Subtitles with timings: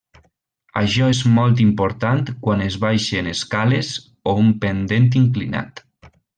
[0.79, 3.93] Això és molt important quan es baixen escales
[4.33, 5.89] o un pendent inclinat.